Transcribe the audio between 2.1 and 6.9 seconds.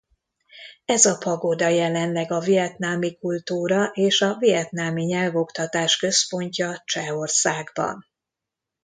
a vietnámi kultúra és a vietnámi nyelvoktatás központja